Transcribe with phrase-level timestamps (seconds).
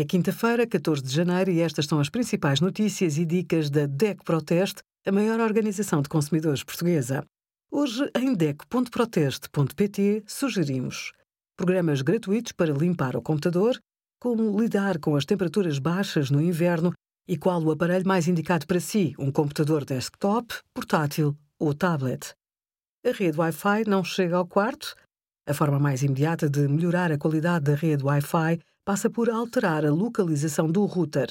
[0.00, 4.22] É quinta-feira, 14 de janeiro, e estas são as principais notícias e dicas da DEC
[4.22, 7.24] Proteste, a maior organização de consumidores portuguesa.
[7.68, 11.10] Hoje, em DEC.proteste.pt, sugerimos
[11.56, 13.76] programas gratuitos para limpar o computador,
[14.20, 16.92] como lidar com as temperaturas baixas no inverno
[17.26, 22.34] e qual o aparelho mais indicado para si, um computador desktop, portátil ou tablet.
[23.04, 24.94] A rede Wi-Fi não chega ao quarto?
[25.44, 29.92] A forma mais imediata de melhorar a qualidade da rede Wi-Fi passa por alterar a
[29.92, 31.28] localização do router.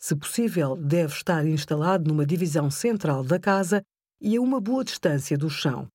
[0.00, 3.82] Se possível, deve estar instalado numa divisão central da casa
[4.22, 5.86] e a uma boa distância do chão.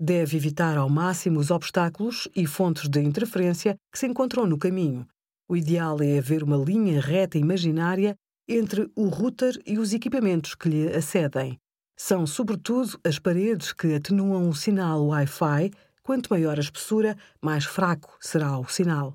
[0.00, 5.06] Deve evitar ao máximo os obstáculos e fontes de interferência que se encontram no caminho.
[5.46, 8.14] O ideal é haver uma linha reta imaginária
[8.48, 11.58] entre o router e os equipamentos que lhe acedem.
[11.94, 15.72] São, sobretudo, as paredes que atenuam o sinal Wi-Fi.
[16.02, 19.14] Quanto maior a espessura, mais fraco será o sinal.